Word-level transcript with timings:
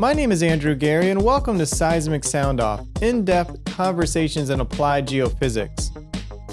My 0.00 0.14
name 0.14 0.32
is 0.32 0.42
Andrew 0.42 0.74
Geary, 0.74 1.10
and 1.10 1.22
welcome 1.22 1.58
to 1.58 1.66
Seismic 1.66 2.24
Sound 2.24 2.58
Off 2.58 2.86
in 3.02 3.22
depth 3.22 3.62
conversations 3.66 4.48
in 4.48 4.60
applied 4.60 5.06
geophysics. 5.06 5.90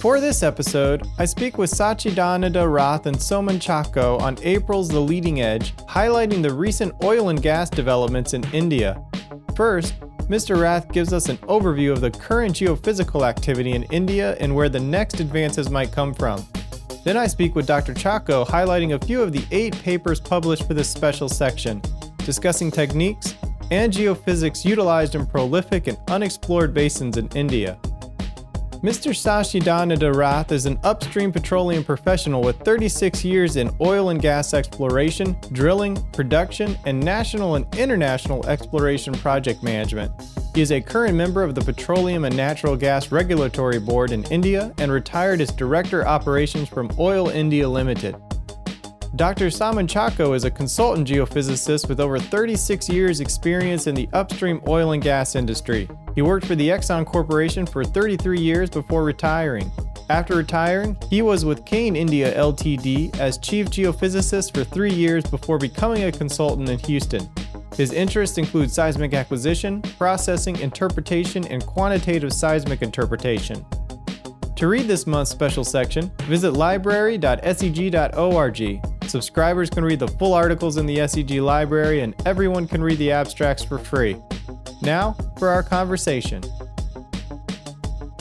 For 0.01 0.19
this 0.19 0.43
episode, 0.43 1.07
I 1.17 1.23
speak 1.23 1.57
with 1.57 1.71
Sachidananda 1.71 2.69
Rath 2.69 3.05
and 3.05 3.15
Soman 3.15 3.57
Chacko 3.57 4.19
on 4.19 4.37
April's 4.43 4.89
The 4.89 4.99
Leading 4.99 5.39
Edge, 5.39 5.73
highlighting 5.77 6.41
the 6.41 6.53
recent 6.53 6.93
oil 7.05 7.29
and 7.29 7.41
gas 7.41 7.69
developments 7.69 8.33
in 8.33 8.43
India. 8.51 9.01
First, 9.55 9.97
Mr. 10.27 10.59
Rath 10.59 10.91
gives 10.91 11.13
us 11.13 11.29
an 11.29 11.37
overview 11.37 11.93
of 11.93 12.01
the 12.01 12.11
current 12.11 12.53
geophysical 12.53 13.25
activity 13.25 13.71
in 13.71 13.83
India 13.83 14.35
and 14.41 14.53
where 14.53 14.67
the 14.67 14.81
next 14.81 15.21
advances 15.21 15.69
might 15.69 15.93
come 15.93 16.13
from. 16.13 16.45
Then 17.05 17.15
I 17.15 17.27
speak 17.27 17.55
with 17.55 17.65
Dr. 17.65 17.93
Chacko, 17.93 18.45
highlighting 18.45 18.93
a 18.93 19.05
few 19.05 19.21
of 19.21 19.31
the 19.31 19.45
eight 19.51 19.81
papers 19.81 20.19
published 20.19 20.67
for 20.67 20.73
this 20.73 20.89
special 20.89 21.29
section, 21.29 21.81
discussing 22.27 22.69
techniques 22.69 23.35
and 23.71 23.93
geophysics 23.93 24.65
utilized 24.65 25.15
in 25.15 25.25
prolific 25.25 25.87
and 25.87 25.97
unexplored 26.09 26.73
basins 26.73 27.15
in 27.15 27.29
India. 27.29 27.79
Mr. 28.83 29.11
Sachidananda 29.15 30.13
Rath 30.13 30.51
is 30.51 30.65
an 30.65 30.77
upstream 30.83 31.31
petroleum 31.31 31.85
professional 31.85 32.41
with 32.41 32.59
36 32.59 33.23
years 33.23 33.55
in 33.55 33.73
oil 33.79 34.09
and 34.09 34.21
gas 34.21 34.53
exploration, 34.53 35.37
drilling, 35.53 35.95
production, 36.11 36.77
and 36.85 36.99
national 36.99 37.55
and 37.55 37.65
international 37.77 38.45
exploration 38.45 39.13
project 39.13 39.63
management. 39.63 40.11
He 40.53 40.59
is 40.59 40.73
a 40.73 40.81
current 40.81 41.15
member 41.15 41.43
of 41.43 41.55
the 41.55 41.61
Petroleum 41.61 42.25
and 42.25 42.35
Natural 42.35 42.75
Gas 42.75 43.09
Regulatory 43.09 43.79
Board 43.79 44.11
in 44.11 44.25
India 44.25 44.73
and 44.79 44.91
retired 44.91 45.39
as 45.39 45.49
Director 45.51 46.05
Operations 46.05 46.67
from 46.67 46.91
Oil 46.99 47.29
India 47.29 47.69
Limited. 47.69 48.17
Dr. 49.17 49.47
Soman 49.47 49.87
Chacko 49.87 50.35
is 50.35 50.43
a 50.43 50.51
consultant 50.51 51.07
geophysicist 51.07 51.89
with 51.89 51.99
over 51.99 52.19
36 52.19 52.87
years' 52.87 53.19
experience 53.19 53.87
in 53.87 53.95
the 53.95 54.07
upstream 54.13 54.61
oil 54.67 54.91
and 54.91 55.01
gas 55.01 55.33
industry. 55.33 55.89
He 56.13 56.21
worked 56.21 56.45
for 56.45 56.53
the 56.53 56.69
Exxon 56.69 57.03
Corporation 57.03 57.65
for 57.65 57.83
33 57.83 58.39
years 58.39 58.69
before 58.69 59.03
retiring. 59.03 59.71
After 60.11 60.35
retiring, 60.35 60.95
he 61.09 61.23
was 61.23 61.45
with 61.45 61.65
Cairn 61.65 61.95
India 61.95 62.31
Ltd 62.37 63.17
as 63.17 63.39
chief 63.39 63.71
geophysicist 63.71 64.53
for 64.53 64.63
three 64.63 64.93
years 64.93 65.25
before 65.25 65.57
becoming 65.57 66.03
a 66.03 66.11
consultant 66.11 66.69
in 66.69 66.77
Houston. 66.77 67.27
His 67.75 67.93
interests 67.93 68.37
include 68.37 68.69
seismic 68.69 69.15
acquisition, 69.15 69.81
processing, 69.81 70.59
interpretation, 70.59 71.43
and 71.47 71.65
quantitative 71.65 72.33
seismic 72.33 72.83
interpretation. 72.83 73.65
To 74.57 74.67
read 74.67 74.87
this 74.87 75.07
month's 75.07 75.31
special 75.31 75.63
section, 75.63 76.11
visit 76.27 76.51
library.seg.org. 76.51 78.86
Subscribers 79.07 79.69
can 79.69 79.85
read 79.85 79.99
the 79.99 80.07
full 80.07 80.33
articles 80.33 80.77
in 80.77 80.85
the 80.85 80.97
SEG 80.97 81.41
library, 81.41 82.01
and 82.01 82.13
everyone 82.25 82.67
can 82.67 82.83
read 82.83 82.97
the 82.97 83.11
abstracts 83.11 83.63
for 83.63 83.79
free. 83.79 84.17
Now, 84.81 85.15
for 85.39 85.47
our 85.47 85.63
conversation. 85.63 86.43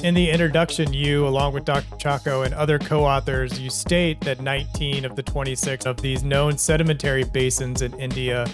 In 0.03 0.15
the 0.15 0.31
introduction, 0.31 0.93
you, 0.93 1.27
along 1.27 1.55
with 1.55 1.65
Dr. 1.65 1.97
Chacko 1.97 2.45
and 2.45 2.55
other 2.55 2.79
co 2.79 3.05
authors, 3.05 3.59
you 3.59 3.71
state 3.71 4.21
that 4.21 4.41
19 4.41 5.05
of 5.05 5.17
the 5.17 5.23
26 5.23 5.87
of 5.87 6.01
these 6.01 6.23
known 6.23 6.57
sedimentary 6.57 7.25
basins 7.25 7.83
in 7.83 7.93
India 7.99 8.47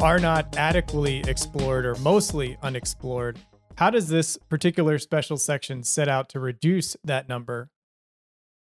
are 0.00 0.18
not 0.18 0.56
adequately 0.56 1.20
explored 1.28 1.84
or 1.84 1.94
mostly 1.96 2.56
unexplored. 2.62 3.38
How 3.76 3.90
does 3.90 4.08
this 4.08 4.38
particular 4.48 4.98
special 4.98 5.36
section 5.36 5.82
set 5.82 6.08
out 6.08 6.28
to 6.30 6.40
reduce 6.40 6.96
that 7.04 7.28
number? 7.28 7.68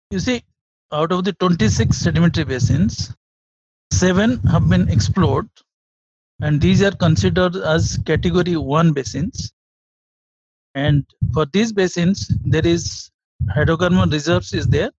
You 0.09 0.19
see, 0.19 0.43
out 0.94 1.11
of 1.11 1.23
the 1.23 1.33
26 1.33 1.97
sedimentary 1.97 2.44
basins, 2.45 3.13
seven 3.91 4.38
have 4.44 4.69
been 4.69 4.88
explored, 4.89 5.49
and 6.41 6.61
these 6.61 6.83
are 6.83 6.91
considered 6.91 7.55
as 7.55 7.97
category 8.05 8.55
1 8.55 8.94
basins. 8.94 9.52
And 10.76 11.05
for 11.33 11.45
these 11.48 11.73
basins, 11.73 12.27
there 12.45 12.65
is 12.65 13.09
hydrocarbon 13.55 14.11
reserves 14.11 14.54
is 14.54 14.67
there, 14.67 14.92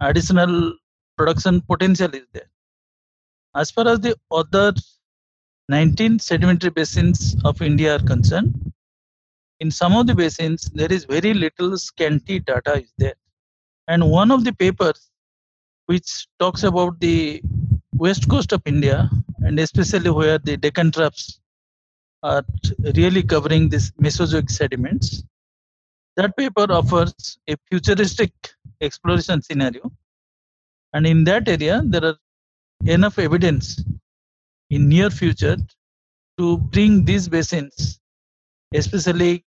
additional 0.00 0.74
production 1.16 1.60
potential 1.62 2.14
is 2.14 2.26
there. 2.32 2.50
As 3.56 3.70
far 3.70 3.88
as 3.88 4.00
the 4.00 4.16
other 4.30 4.72
19 5.68 6.18
sedimentary 6.20 6.70
basins 6.70 7.36
of 7.44 7.60
India 7.60 7.96
are 7.96 8.04
concerned, 8.06 8.72
in 9.60 9.70
some 9.70 9.96
of 9.96 10.06
the 10.06 10.14
basins 10.14 10.70
there 10.74 10.92
is 10.92 11.04
very 11.04 11.34
little 11.34 11.76
scanty 11.76 12.38
data 12.38 12.74
is 12.74 12.92
there 12.98 13.14
and 13.88 14.10
one 14.10 14.30
of 14.30 14.44
the 14.44 14.52
papers 14.52 15.10
which 15.86 16.10
talks 16.38 16.62
about 16.62 16.98
the 17.00 17.42
west 18.04 18.28
coast 18.32 18.52
of 18.52 18.62
india 18.72 18.98
and 19.44 19.58
especially 19.66 20.10
where 20.20 20.38
the 20.48 20.56
deccan 20.64 20.90
traps 20.96 21.40
are 22.22 22.44
really 23.00 23.22
covering 23.22 23.68
this 23.68 23.92
mesozoic 23.98 24.50
sediments 24.50 25.22
that 26.16 26.36
paper 26.36 26.66
offers 26.78 27.38
a 27.48 27.56
futuristic 27.70 28.32
exploration 28.80 29.40
scenario. 29.40 29.90
And 30.92 31.06
in 31.06 31.22
that 31.24 31.48
area 31.48 31.80
there 31.84 32.04
are 32.04 32.16
enough 32.84 33.18
evidence 33.18 33.82
in 34.70 34.88
near 34.88 35.10
future 35.10 35.56
to 36.38 36.58
bring 36.58 37.04
these 37.04 37.28
basins 37.28 38.00
especially 38.74 39.44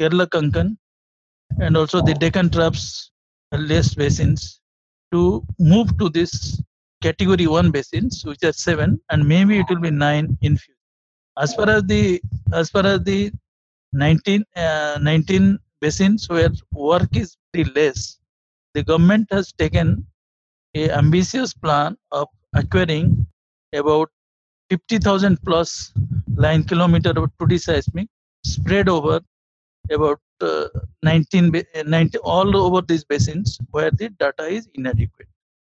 Kerala 0.00 0.26
Konkan, 0.26 0.76
and 1.60 1.76
also 1.76 2.02
the 2.02 2.14
Deccan 2.14 2.50
Troughs 2.50 3.09
less 3.58 3.94
basins 3.94 4.60
to 5.12 5.44
move 5.58 5.96
to 5.98 6.08
this 6.08 6.62
category 7.02 7.46
1 7.46 7.70
basins 7.70 8.24
which 8.24 8.42
are 8.44 8.52
7 8.52 9.00
and 9.10 9.26
maybe 9.26 9.58
it 9.58 9.66
will 9.68 9.80
be 9.80 9.90
9 9.90 10.38
in 10.42 10.56
future. 10.56 10.76
As 11.38 11.54
far 11.54 11.68
as 11.70 11.82
the 11.84 12.20
as 12.52 12.70
far 12.70 12.86
as 12.86 13.00
the 13.04 13.32
19 13.92 14.44
uh, 14.56 14.98
19 15.00 15.58
basins 15.80 16.28
where 16.28 16.50
work 16.72 17.16
is 17.16 17.36
very 17.52 17.68
less 17.74 18.18
the 18.74 18.82
government 18.82 19.26
has 19.30 19.52
taken 19.52 20.06
a 20.76 20.90
ambitious 20.90 21.52
plan 21.52 21.96
of 22.12 22.28
acquiring 22.54 23.26
about 23.74 24.08
50000 24.70 25.42
plus 25.42 25.92
line 26.36 26.62
kilometer 26.62 27.10
of 27.10 27.30
2d 27.40 27.60
seismic 27.60 28.08
spread 28.44 28.88
over 28.88 29.20
about 29.90 30.20
uh, 30.42 30.68
19, 31.02 31.54
uh, 31.56 31.82
19 31.86 32.20
all 32.22 32.56
over 32.56 32.80
these 32.82 33.04
basins 33.04 33.58
where 33.70 33.90
the 33.90 34.08
data 34.10 34.44
is 34.44 34.68
inadequate. 34.74 35.28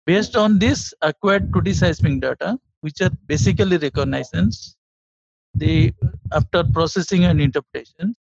Based 0.05 0.35
on 0.35 0.59
this 0.59 0.93
acquired 1.01 1.51
2D 1.51 1.75
seismic 1.75 2.19
data, 2.21 2.59
which 2.81 3.01
are 3.01 3.11
basically 3.27 3.77
reconnaissance, 3.77 4.75
the 5.55 5.93
after 6.31 6.63
processing 6.63 7.25
and 7.25 7.39
interpretation, 7.39 8.15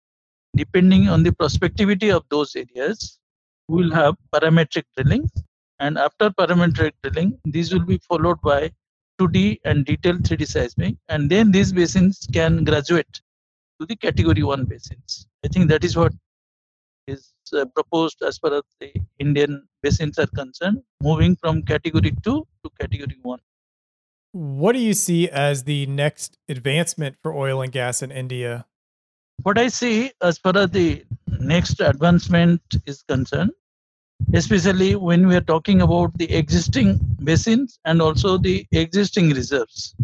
depending 0.55 1.09
on 1.09 1.23
the 1.23 1.31
prospectivity 1.31 2.15
of 2.15 2.25
those 2.29 2.55
areas, 2.57 3.19
we 3.69 3.85
will 3.85 3.95
have 3.95 4.17
parametric 4.35 4.85
drilling. 4.97 5.31
And 5.79 5.97
after 5.97 6.29
parametric 6.31 6.93
drilling, 7.03 7.39
these 7.45 7.73
will 7.73 7.87
be 7.87 7.99
followed 8.09 8.41
by 8.43 8.73
2D 9.21 9.61
and 9.65 9.85
detailed 9.85 10.23
3D 10.23 10.47
seismic. 10.47 10.97
And 11.09 11.31
then 11.31 11.51
these 11.51 11.73
basins 11.73 12.27
can 12.33 12.65
graduate 12.65 13.21
to 13.81 13.87
the 13.87 13.97
category 13.97 14.43
1 14.43 14.65
basins. 14.65 15.27
I 15.45 15.49
think 15.49 15.69
that 15.71 15.85
is 15.85 15.97
what 15.97 16.13
is 17.11 17.33
uh, 17.53 17.65
proposed 17.75 18.23
as 18.23 18.39
far 18.39 18.55
as 18.55 18.63
the 18.81 18.93
Indian 19.19 19.67
basins 19.83 20.19
are 20.19 20.27
concerned, 20.29 20.83
moving 21.03 21.37
from 21.37 21.63
category 21.63 22.13
2 22.23 22.47
to 22.65 22.71
category 22.81 23.17
1. 23.23 23.39
What 24.33 24.73
do 24.73 24.79
you 24.79 24.95
see 24.95 25.29
as 25.29 25.65
the 25.65 25.87
next 25.87 26.39
advancement 26.49 27.17
for 27.23 27.35
oil 27.35 27.63
and 27.63 27.73
gas 27.73 28.03
in 28.03 28.13
India? 28.13 28.67
What 29.43 29.59
I 29.59 29.69
see 29.69 30.13
as 30.23 30.39
far 30.39 30.57
as 30.57 30.71
the 30.71 31.05
next 31.27 31.81
advancement 31.81 32.63
is 32.87 33.03
concerned, 33.03 33.53
especially 34.35 34.95
when 34.95 35.27
we 35.27 35.35
are 35.35 35.49
talking 35.55 35.83
about 35.83 36.17
the 36.19 36.33
existing 36.33 37.01
basins 37.25 37.81
and 37.85 38.01
also 38.01 38.39
the 38.39 38.67
existing 38.73 39.31
reserves 39.31 39.95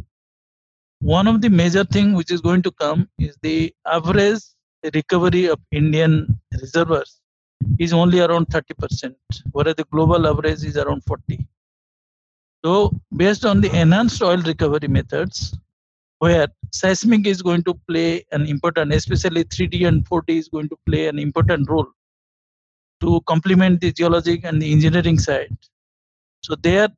one 1.00 1.26
of 1.26 1.41
the 1.41 1.49
major 1.49 1.85
thing 1.85 2.14
which 2.14 2.31
is 2.31 2.41
going 2.41 2.62
to 2.62 2.70
come 2.73 3.08
is 3.19 3.37
the 3.43 3.75
average 3.87 4.41
recovery 4.94 5.46
of 5.46 5.58
Indian 5.73 6.38
reservoirs 6.52 7.20
is 7.78 7.93
only 7.93 8.20
around 8.20 8.46
30%, 8.49 9.14
whereas 9.52 9.75
the 9.76 9.84
global 9.84 10.26
average 10.26 10.64
is 10.64 10.76
around 10.76 11.02
40. 11.05 11.46
So 12.64 12.93
based 13.17 13.44
on 13.44 13.61
the 13.61 13.70
enhanced 13.78 14.23
oil 14.23 14.38
recovery 14.38 14.88
methods, 14.88 15.56
where 16.19 16.49
seismic 16.73 17.26
is 17.26 17.43
going 17.43 17.62
to 17.64 17.75
play 17.88 18.25
an 18.32 18.46
important, 18.46 18.93
especially 18.93 19.44
3D 19.44 19.87
and 19.87 20.05
4D 20.08 20.31
is 20.31 20.49
going 20.49 20.69
to 20.70 20.76
play 20.87 21.08
an 21.08 21.19
important 21.19 21.69
role 21.69 21.87
to 23.00 23.20
complement 23.26 23.81
the 23.81 23.93
geologic 23.93 24.44
and 24.44 24.61
the 24.61 24.72
engineering 24.72 25.19
side. 25.19 25.56
So 26.43 26.55
there, 26.55 26.88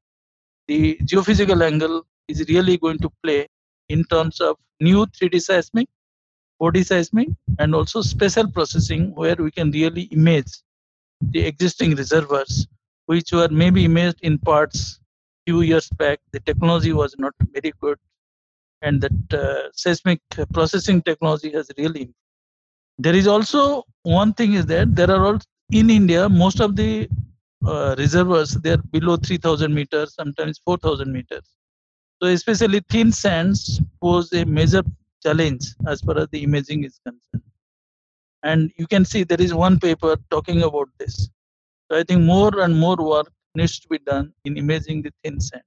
the 0.68 0.96
geophysical 1.02 1.64
angle 1.64 2.06
is 2.28 2.44
really 2.48 2.76
going 2.76 2.98
to 2.98 3.10
play 3.22 3.48
in 3.88 4.04
terms 4.04 4.40
of 4.40 4.56
new 4.80 5.06
3D 5.06 5.42
seismic, 5.42 5.88
4D 6.58 6.82
seismic, 6.84 7.28
and 7.58 7.74
also 7.74 8.02
special 8.02 8.50
processing 8.50 9.14
where 9.14 9.36
we 9.36 9.50
can 9.50 9.70
really 9.72 10.02
image 10.18 10.52
the 11.20 11.46
existing 11.46 11.96
reservoirs, 11.96 12.66
which 13.06 13.32
were 13.32 13.48
maybe 13.50 13.84
imaged 13.84 14.20
in 14.22 14.38
parts 14.38 15.00
few 15.46 15.62
years 15.62 15.88
back. 15.90 16.20
The 16.32 16.40
technology 16.40 16.92
was 16.92 17.16
not 17.18 17.34
very 17.52 17.72
good. 17.80 17.98
and 18.82 19.00
that 19.00 19.34
uh, 19.34 19.70
seismic 19.74 20.20
processing 20.52 21.02
technology 21.02 21.50
has 21.52 21.70
really. 21.78 22.10
There 22.98 23.14
is 23.14 23.26
also 23.26 23.84
one 24.02 24.34
thing 24.34 24.54
is 24.54 24.66
that 24.66 24.94
there 24.96 25.10
are 25.10 25.24
all 25.26 25.38
in 25.72 25.90
India 25.90 26.28
most 26.28 26.60
of 26.60 26.76
the 26.76 27.08
uh, 27.66 27.94
reservoirs 27.98 28.52
they 28.54 28.72
are 28.72 28.82
below 28.96 29.16
3000 29.16 29.74
meters 29.74 30.14
sometimes 30.14 30.58
4000 30.64 31.12
meters 31.12 31.46
so 32.22 32.28
especially 32.28 32.80
thin 32.90 33.12
sands 33.12 33.80
pose 34.00 34.32
a 34.32 34.44
major 34.46 34.82
challenge 35.22 35.64
as 35.86 36.00
far 36.00 36.18
as 36.18 36.28
the 36.32 36.42
imaging 36.42 36.84
is 36.84 37.00
concerned. 37.04 37.42
And 38.42 38.70
you 38.76 38.86
can 38.86 39.04
see 39.04 39.24
there 39.24 39.40
is 39.40 39.54
one 39.54 39.78
paper 39.78 40.16
talking 40.30 40.62
about 40.62 40.88
this. 40.98 41.28
So 41.90 41.98
i 41.98 42.02
think 42.04 42.22
more 42.22 42.60
and 42.60 42.78
more 42.78 42.96
work 42.96 43.30
needs 43.54 43.78
to 43.80 43.88
be 43.88 43.98
done 43.98 44.32
in 44.44 44.56
imaging 44.56 45.02
the 45.02 45.12
thin 45.22 45.40
sand. 45.40 45.62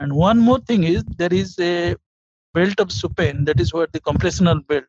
And 0.00 0.14
one 0.14 0.38
more 0.38 0.58
thing 0.60 0.84
is 0.84 1.04
there 1.18 1.32
is 1.32 1.58
a 1.58 1.96
belt 2.54 2.80
of 2.80 2.88
Schuppen 2.88 3.44
that 3.46 3.60
is 3.60 3.72
what 3.72 3.92
the 3.92 4.00
compressional 4.00 4.60
belt 4.60 4.84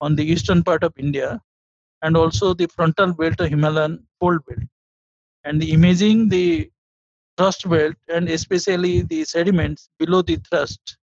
on 0.00 0.16
the 0.16 0.24
eastern 0.24 0.62
part 0.62 0.82
of 0.84 0.92
india 0.98 1.40
and 2.02 2.16
also 2.16 2.54
the 2.54 2.66
frontal 2.66 3.12
belt 3.12 3.40
of 3.40 3.48
himalayan 3.50 4.04
fold 4.18 4.40
belt. 4.46 4.66
And 5.44 5.60
the 5.60 5.72
imaging 5.72 6.28
the 6.28 6.70
thrust 7.36 7.68
belt 7.68 7.96
and 8.08 8.28
especially 8.28 9.02
the 9.02 9.24
sediments 9.24 9.88
below 9.98 10.22
the 10.22 10.36
thrust 10.48 10.98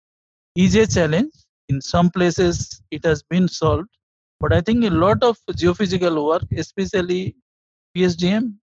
is 0.65 0.75
a 0.75 0.88
challenge 0.88 1.33
in 1.69 1.80
some 1.81 2.09
places 2.09 2.81
it 2.92 3.04
has 3.09 3.21
been 3.24 3.48
solved 3.48 3.98
but 4.39 4.54
I 4.54 4.62
think 4.62 4.83
a 4.86 4.89
lot 4.89 5.24
of 5.24 5.38
geophysical 5.51 6.25
work, 6.25 6.44
especially 6.56 7.36
PSDM 7.95 8.54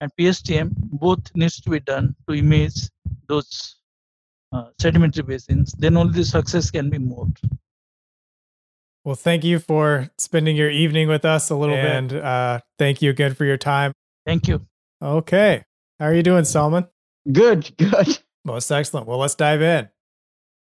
and 0.00 0.10
PSTM, 0.18 0.72
both 0.76 1.34
needs 1.34 1.60
to 1.60 1.70
be 1.70 1.80
done 1.80 2.14
to 2.28 2.34
image 2.34 2.90
those 3.28 3.76
uh, 4.52 4.66
sedimentary 4.78 5.22
basins. 5.22 5.72
Then 5.78 5.96
only 5.96 6.12
the 6.12 6.24
success 6.24 6.70
can 6.70 6.90
be 6.90 6.98
moved. 6.98 7.40
Well, 9.04 9.14
thank 9.14 9.44
you 9.44 9.58
for 9.58 10.10
spending 10.18 10.56
your 10.56 10.70
evening 10.70 11.08
with 11.08 11.24
us 11.24 11.50
a 11.50 11.56
little 11.56 11.76
and, 11.76 12.08
bit. 12.08 12.16
And 12.18 12.26
uh, 12.26 12.60
thank 12.78 13.02
you 13.02 13.10
again 13.10 13.34
for 13.34 13.44
your 13.44 13.58
time. 13.58 13.92
Thank 14.26 14.48
you. 14.48 14.66
Okay. 15.02 15.64
How 15.98 16.06
are 16.06 16.14
you 16.14 16.22
doing, 16.22 16.44
Soman? 16.44 16.88
Good, 17.30 17.76
good. 17.78 18.18
Most 18.44 18.70
excellent. 18.70 19.06
Well, 19.06 19.18
let's 19.18 19.34
dive 19.34 19.62
in. 19.62 19.88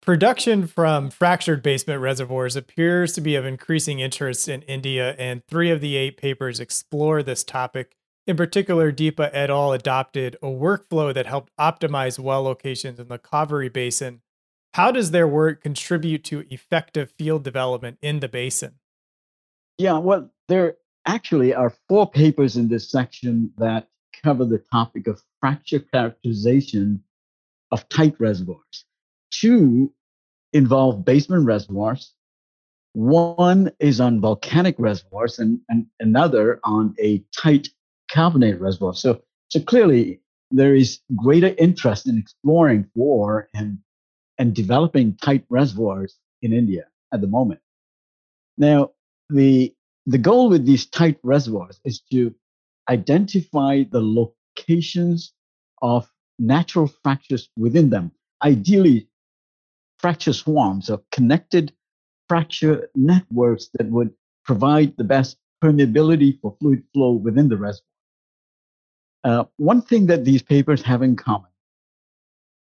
Production 0.02 0.66
from 0.66 1.10
fractured 1.10 1.62
basement 1.62 2.00
reservoirs 2.00 2.56
appears 2.56 3.12
to 3.12 3.20
be 3.20 3.34
of 3.34 3.44
increasing 3.44 4.00
interest 4.00 4.48
in 4.48 4.62
India, 4.62 5.14
and 5.18 5.44
three 5.44 5.70
of 5.70 5.82
the 5.82 5.94
eight 5.94 6.16
papers 6.16 6.58
explore 6.58 7.22
this 7.22 7.44
topic. 7.44 7.96
In 8.26 8.34
particular, 8.34 8.90
Deepa 8.90 9.28
et 9.32 9.50
al. 9.50 9.72
adopted 9.72 10.36
a 10.36 10.46
workflow 10.46 11.12
that 11.12 11.26
helped 11.26 11.52
optimize 11.58 12.18
well 12.18 12.42
locations 12.42 12.98
in 12.98 13.08
the 13.08 13.18
Kaveri 13.18 13.70
Basin. 13.70 14.22
How 14.72 14.90
does 14.90 15.10
their 15.10 15.28
work 15.28 15.62
contribute 15.62 16.24
to 16.24 16.46
effective 16.50 17.10
field 17.18 17.44
development 17.44 17.98
in 18.00 18.20
the 18.20 18.28
basin? 18.28 18.76
Yeah, 19.76 19.98
well, 19.98 20.30
there 20.48 20.76
actually 21.06 21.52
are 21.54 21.74
four 21.88 22.10
papers 22.10 22.56
in 22.56 22.68
this 22.68 22.90
section 22.90 23.52
that 23.58 23.88
cover 24.22 24.46
the 24.46 24.62
topic 24.72 25.06
of 25.08 25.22
fracture 25.40 25.80
characterization 25.80 27.02
of 27.70 27.86
tight 27.90 28.14
reservoirs. 28.18 28.86
Two 29.30 29.92
involve 30.52 31.04
basement 31.04 31.46
reservoirs. 31.46 32.14
One 32.92 33.70
is 33.78 34.00
on 34.00 34.20
volcanic 34.20 34.74
reservoirs 34.78 35.38
and, 35.38 35.60
and 35.68 35.86
another 36.00 36.60
on 36.64 36.94
a 36.98 37.22
tight 37.36 37.68
carbonate 38.10 38.60
reservoir. 38.60 38.94
So, 38.94 39.22
so 39.48 39.60
clearly 39.60 40.20
there 40.50 40.74
is 40.74 41.00
greater 41.14 41.54
interest 41.58 42.08
in 42.08 42.18
exploring 42.18 42.90
for 42.94 43.48
and, 43.54 43.78
and 44.38 44.54
developing 44.54 45.16
tight 45.16 45.44
reservoirs 45.48 46.18
in 46.42 46.52
India 46.52 46.86
at 47.12 47.20
the 47.20 47.28
moment. 47.28 47.60
Now, 48.58 48.90
the, 49.28 49.72
the 50.06 50.18
goal 50.18 50.48
with 50.48 50.66
these 50.66 50.86
tight 50.86 51.18
reservoirs 51.22 51.80
is 51.84 52.00
to 52.12 52.34
identify 52.88 53.84
the 53.88 54.02
locations 54.02 55.32
of 55.82 56.10
natural 56.40 56.88
fractures 56.88 57.48
within 57.56 57.90
them, 57.90 58.10
ideally 58.42 59.08
fracture 60.00 60.32
swarms 60.32 60.88
or 60.90 61.02
connected 61.12 61.72
fracture 62.28 62.88
networks 62.94 63.68
that 63.74 63.90
would 63.90 64.12
provide 64.44 64.96
the 64.96 65.04
best 65.04 65.36
permeability 65.62 66.40
for 66.40 66.56
fluid 66.60 66.82
flow 66.94 67.12
within 67.12 67.48
the 67.48 67.56
reservoir. 67.56 67.86
Uh, 69.22 69.44
one 69.56 69.82
thing 69.82 70.06
that 70.06 70.24
these 70.24 70.42
papers 70.42 70.80
have 70.82 71.02
in 71.02 71.14
common 71.14 71.50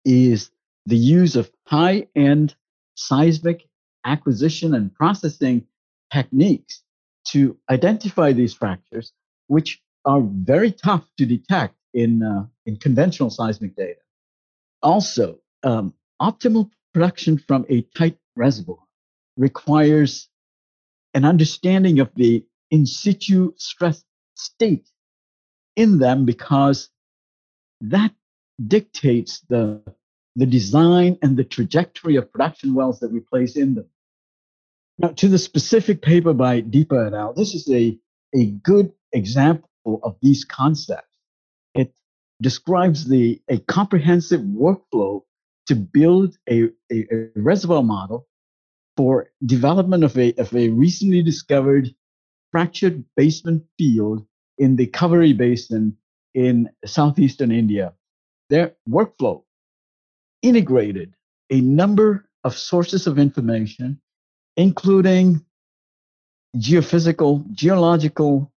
is 0.06 0.52
the 0.86 0.96
use 0.96 1.36
of 1.36 1.52
high 1.66 2.08
end 2.16 2.56
seismic 2.96 3.68
acquisition 4.06 4.74
and 4.74 4.94
processing 4.96 5.66
techniques 6.14 6.84
to 7.26 7.58
identify 7.70 8.32
these 8.32 8.54
fractures, 8.54 9.12
which 9.48 9.82
are 10.06 10.22
very 10.22 10.72
tough 10.72 11.06
to 11.18 11.26
detect 11.26 11.76
in, 11.94 12.24
uh, 12.24 12.46
in 12.66 12.78
conventional 12.78 13.30
seismic 13.30 13.76
data. 13.76 14.00
Also, 14.82 15.40
um, 15.64 15.94
optimal 16.22 16.70
production 16.98 17.38
from 17.38 17.64
a 17.70 17.84
tight 17.96 18.18
reservoir 18.36 18.80
requires 19.38 20.30
an 21.14 21.26
understanding 21.26 22.00
of 22.00 22.10
the 22.16 22.44
in 22.72 22.88
situ 22.88 23.54
stress 23.56 24.04
state 24.34 24.90
in 25.76 26.00
them 26.00 26.26
because 26.26 26.90
that 27.82 28.12
dictates 28.68 29.42
the, 29.42 29.80
the 30.36 30.48
design 30.48 31.20
and 31.22 31.38
the 31.38 31.44
trajectory 31.44 32.16
of 32.16 32.32
production 32.32 32.74
wells 32.74 33.00
that 33.00 33.12
we 33.12 33.20
place 33.20 33.56
in 33.56 33.76
them. 33.76 33.86
Now, 34.98 35.10
to 35.10 35.28
the 35.28 35.38
specific 35.38 36.02
paper 36.02 36.34
by 36.34 36.64
Deepa 36.64 37.06
et 37.06 37.14
al., 37.14 37.32
this 37.36 37.54
is 37.54 37.70
a, 37.70 37.96
a 38.34 38.46
good 38.64 38.92
example 39.14 40.00
of 40.02 40.16
these 40.24 40.44
concepts. 40.44 41.16
It 41.76 41.94
describes 42.42 43.08
the, 43.08 43.40
a 43.48 43.60
comprehensive 43.60 44.42
workflow 44.42 45.22
to 45.68 45.76
build 45.76 46.38
a, 46.50 46.64
a, 46.92 47.06
a 47.12 47.30
reservoir 47.36 47.84
model 47.84 48.28
for 48.96 49.30
development 49.46 50.04
of 50.04 50.18
a, 50.18 50.34
of 50.38 50.54
a 50.56 50.70
recently 50.70 51.22
discovered 51.22 51.94
fractured 52.52 53.04
basement 53.16 53.64
field 53.78 54.26
in 54.58 54.76
the 54.76 54.88
Kaveri 54.88 55.38
Basin 55.38 55.96
in 56.34 56.70
southeastern 56.86 57.52
India. 57.52 57.94
Their 58.50 58.74
workflow 58.90 59.44
integrated 60.42 61.14
a 61.50 61.62
number 61.62 62.28
of 62.44 62.58
sources 62.58 63.08
of 63.08 63.20
information, 63.20 64.00
including 64.56 65.44
geophysical, 66.56 67.50
geological, 67.52 68.52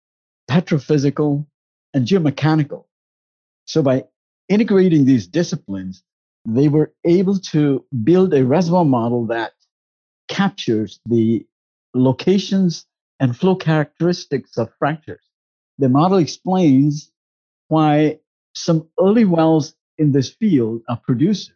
petrophysical, 0.50 1.46
and 1.94 2.06
geomechanical. 2.06 2.84
So 3.64 3.82
by 3.82 4.04
integrating 4.48 5.04
these 5.04 5.26
disciplines, 5.26 6.02
they 6.48 6.68
were 6.68 6.92
able 7.04 7.38
to 7.38 7.84
build 8.04 8.32
a 8.34 8.44
reservoir 8.44 8.84
model 8.84 9.26
that 9.26 9.52
captures 10.28 11.00
the 11.06 11.46
locations 11.94 12.86
and 13.20 13.36
flow 13.36 13.56
characteristics 13.56 14.56
of 14.56 14.70
fractures. 14.78 15.24
The 15.78 15.88
model 15.88 16.18
explains 16.18 17.12
why 17.68 18.20
some 18.54 18.88
early 19.00 19.24
wells 19.24 19.74
in 19.98 20.12
this 20.12 20.30
field 20.30 20.82
are 20.88 20.96
producers, 20.96 21.54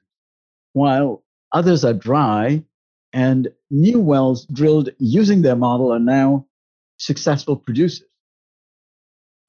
while 0.74 1.24
others 1.52 1.84
are 1.84 1.94
dry, 1.94 2.64
and 3.12 3.48
new 3.70 4.00
wells 4.00 4.46
drilled 4.46 4.90
using 4.98 5.42
their 5.42 5.56
model 5.56 5.92
are 5.92 6.00
now 6.00 6.46
successful 6.98 7.56
producers. 7.56 8.04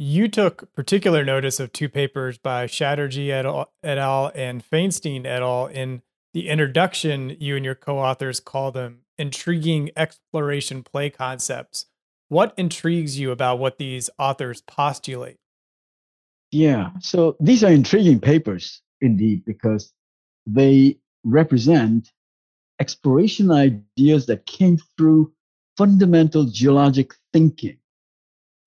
You 0.06 0.28
took 0.28 0.76
particular 0.76 1.24
notice 1.24 1.62
of 1.62 1.72
two 1.72 1.88
papers 1.88 2.38
by 2.38 2.68
Chatterjee 2.68 3.32
et 3.32 3.46
al, 3.46 3.72
et 3.82 3.98
al. 3.98 4.34
and 4.36 4.62
Feinstein 4.62 5.26
et 5.26 5.42
al. 5.42 5.68
In 5.68 6.02
the 6.34 6.50
introduction, 6.50 7.38
you 7.40 7.56
and 7.56 7.64
your 7.64 7.74
co 7.74 8.00
authors 8.00 8.42
call 8.42 8.74
them 8.74 9.04
intriguing 9.18 9.92
exploration 9.96 10.84
play 10.84 11.10
concepts. 11.10 11.86
What 12.28 12.54
intrigues 12.58 13.18
you 13.18 13.32
about 13.32 13.60
what 13.60 13.78
these 13.78 14.10
authors 14.20 14.60
postulate? 14.60 15.38
Yeah, 16.52 16.90
so 17.00 17.38
these 17.40 17.64
are 17.64 17.72
intriguing 17.72 18.20
papers 18.20 18.82
indeed 19.00 19.46
because 19.46 19.94
they 20.46 20.98
represent 21.24 22.12
exploration 22.78 23.52
ideas 23.52 24.26
that 24.26 24.48
came 24.48 24.80
through 24.98 25.32
fundamental 25.78 26.44
geologic 26.44 27.14
thinking. 27.32 27.78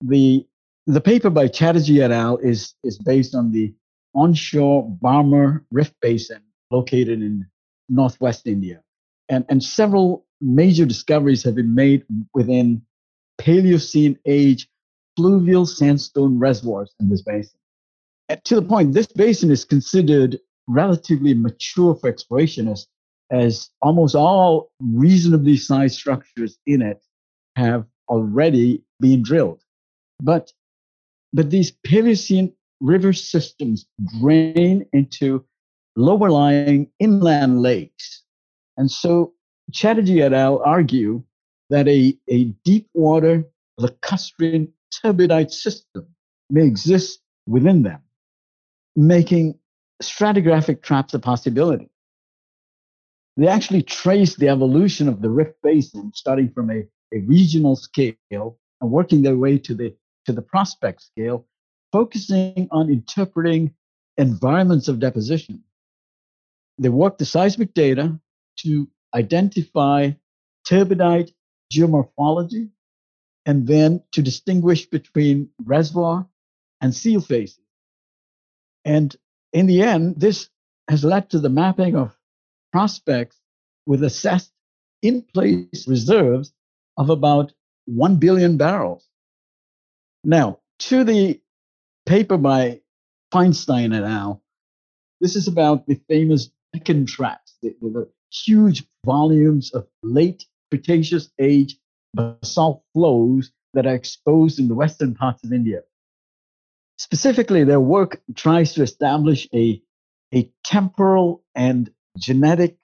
The 0.01 0.47
the 0.87 1.01
paper 1.01 1.29
by 1.29 1.47
Chatterjee 1.47 2.01
et 2.01 2.11
al. 2.11 2.37
is, 2.37 2.73
is 2.83 2.97
based 2.97 3.35
on 3.35 3.51
the 3.51 3.73
onshore 4.15 4.89
Barmer 5.01 5.63
Rift 5.69 5.93
Basin 6.01 6.41
located 6.71 7.21
in 7.21 7.45
northwest 7.89 8.47
India. 8.47 8.81
And, 9.29 9.45
and 9.49 9.61
several 9.61 10.25
major 10.39 10.85
discoveries 10.85 11.43
have 11.43 11.55
been 11.55 11.75
made 11.75 12.05
within 12.33 12.81
Paleocene 13.39 14.17
age 14.25 14.67
fluvial 15.15 15.65
sandstone 15.65 16.39
reservoirs 16.39 16.93
in 16.99 17.09
this 17.09 17.21
basin. 17.21 17.59
And 18.29 18.43
to 18.45 18.55
the 18.55 18.61
point, 18.61 18.93
this 18.93 19.07
basin 19.07 19.51
is 19.51 19.65
considered 19.65 20.39
relatively 20.67 21.33
mature 21.33 21.95
for 21.95 22.07
exploration 22.09 22.67
as 22.67 22.87
as 23.29 23.69
almost 23.81 24.15
all 24.15 24.71
reasonably 24.79 25.57
sized 25.57 25.95
structures 25.95 26.57
in 26.65 26.81
it 26.81 27.01
have 27.57 27.85
already 28.07 28.81
been 29.01 29.21
drilled. 29.21 29.61
But, 30.21 30.51
but 31.33 31.49
these 31.49 31.71
Paleocene 31.85 32.53
river 32.79 33.13
systems 33.13 33.85
drain 34.19 34.85
into 34.93 35.43
lower 35.95 36.29
lying 36.29 36.89
inland 36.99 37.61
lakes. 37.61 38.23
And 38.77 38.89
so 38.89 39.33
Chatterjee 39.71 40.21
et 40.21 40.33
al. 40.33 40.59
argue 40.59 41.23
that 41.69 41.87
a, 41.87 42.17
a 42.29 42.45
deep 42.63 42.87
water 42.93 43.43
lacustrine 43.79 44.69
turbidite 44.93 45.51
system 45.51 46.07
may 46.49 46.65
exist 46.65 47.19
within 47.47 47.83
them, 47.83 48.01
making 48.95 49.59
stratigraphic 50.01 50.81
traps 50.81 51.13
a 51.13 51.19
possibility. 51.19 51.89
They 53.35 53.47
actually 53.47 53.83
trace 53.83 54.35
the 54.35 54.49
evolution 54.49 55.07
of 55.07 55.21
the 55.21 55.29
Rift 55.29 55.61
Basin, 55.61 56.11
starting 56.15 56.49
from 56.49 56.71
a, 56.71 56.83
a 57.13 57.19
regional 57.25 57.75
scale 57.75 58.17
and 58.31 58.91
working 58.91 59.21
their 59.21 59.37
way 59.37 59.57
to 59.59 59.75
the, 59.75 59.95
to 60.27 60.33
the 60.33 60.41
prospect 60.41 61.01
scale, 61.01 61.47
focusing 61.91 62.67
on 62.71 62.89
interpreting 62.89 63.73
environments 64.17 64.87
of 64.87 64.99
deposition. 64.99 65.63
They 66.77 66.89
work 66.89 67.17
the 67.17 67.25
seismic 67.25 67.73
data 67.73 68.19
to 68.57 68.87
identify 69.15 70.11
turbidite 70.69 71.31
geomorphology 71.73 72.69
and 73.45 73.65
then 73.65 74.03
to 74.11 74.21
distinguish 74.21 74.85
between 74.85 75.49
reservoir 75.63 76.27
and 76.81 76.93
seal 76.93 77.21
facies. 77.21 77.59
And 78.83 79.15
in 79.53 79.65
the 79.65 79.81
end, 79.81 80.19
this 80.19 80.49
has 80.89 81.03
led 81.03 81.29
to 81.29 81.39
the 81.39 81.49
mapping 81.49 81.95
of 81.95 82.15
prospects 82.71 83.39
with 83.85 84.03
assessed 84.03 84.51
in 85.01 85.21
place 85.21 85.87
reserves 85.87 86.53
of 86.97 87.09
about 87.09 87.53
1 87.85 88.17
billion 88.17 88.57
barrels. 88.57 89.07
Now, 90.23 90.59
to 90.79 91.03
the 91.03 91.41
paper 92.05 92.37
by 92.37 92.81
Feinstein 93.31 93.95
et 93.95 94.03
al., 94.03 94.43
this 95.21 95.35
is 95.35 95.47
about 95.47 95.87
the 95.87 95.99
famous 96.07 96.49
Deccan 96.73 97.05
traps, 97.05 97.57
the, 97.61 97.75
the 97.81 98.09
huge 98.31 98.85
volumes 99.05 99.73
of 99.73 99.87
late 100.03 100.45
Cretaceous 100.69 101.29
age 101.39 101.77
basalt 102.13 102.83
flows 102.93 103.51
that 103.73 103.85
are 103.85 103.95
exposed 103.95 104.59
in 104.59 104.67
the 104.67 104.75
western 104.75 105.15
parts 105.15 105.43
of 105.43 105.53
India. 105.53 105.81
Specifically, 106.97 107.63
their 107.63 107.79
work 107.79 108.21
tries 108.35 108.73
to 108.73 108.81
establish 108.81 109.47
a, 109.53 109.81
a 110.33 110.51
temporal 110.63 111.43
and 111.55 111.89
genetic 112.17 112.77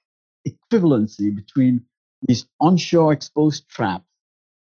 equivalency 0.48 1.36
between 1.36 1.84
these 2.22 2.46
onshore 2.60 3.12
exposed 3.12 3.68
traps 3.68 4.06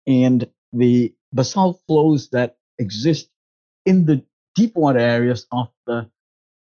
and 0.06 0.48
the 0.72 1.14
basalt 1.32 1.80
flows 1.86 2.28
that 2.30 2.56
exist 2.78 3.28
in 3.84 4.06
the 4.06 4.24
deep 4.54 4.74
water 4.76 4.98
areas 4.98 5.46
off 5.52 5.70
the 5.86 6.08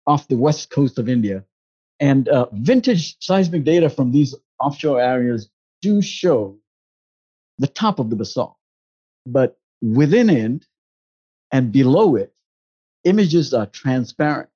off 0.06 0.28
the 0.28 0.38
west 0.38 0.70
coast 0.70 0.98
of 0.98 1.10
India. 1.10 1.44
And 2.00 2.30
uh, 2.30 2.48
vintage 2.54 3.18
seismic 3.20 3.64
data 3.64 3.90
from 3.90 4.12
these 4.12 4.36
offshore 4.60 5.02
areas 5.02 5.50
do 5.82 6.02
show 6.02 6.58
the 7.58 7.68
top 7.68 8.00
of 8.00 8.10
the 8.10 8.16
basalt, 8.16 8.56
but 9.26 9.58
within 9.82 10.30
it 10.30 10.66
and 11.52 11.72
below 11.72 12.16
it, 12.16 12.34
images 13.04 13.54
are 13.54 13.66
transparent. 13.66 14.50